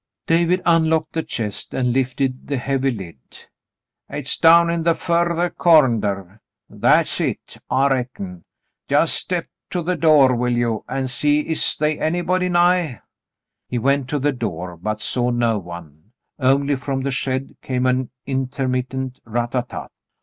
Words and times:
David 0.25 0.63
unlocked 0.65 1.13
the 1.13 1.21
chest 1.21 1.75
and 1.75 1.93
lifted 1.93 2.47
the 2.47 2.57
heavy 2.57 2.89
lid. 2.89 3.19
"Hit's 4.09 4.35
down 4.35 4.71
in 4.71 4.81
the 4.81 4.95
further 4.95 5.51
cornder— 5.51 6.41
that's 6.71 7.19
hit, 7.19 7.59
I 7.69 7.87
reckon. 7.87 8.43
Just 8.89 9.13
step 9.13 9.45
to 9.69 9.83
the 9.83 9.95
door, 9.95 10.35
will 10.35 10.53
you, 10.57 10.83
an' 10.89 11.07
see 11.07 11.41
is 11.41 11.77
they 11.77 11.99
anybody 11.99 12.49
nigh." 12.49 13.03
He 13.69 13.77
went 13.77 14.09
to 14.09 14.17
the 14.17 14.31
door, 14.33 14.75
but 14.75 15.01
saw 15.01 15.29
no 15.29 15.59
one; 15.59 16.13
only 16.39 16.75
from 16.77 17.03
the 17.03 17.11
shed 17.11 17.55
came 17.61 17.85
an 17.85 18.09
intermittent 18.25 19.19
rat 19.23 19.51
tat 19.51 19.69
tat. 19.69 19.91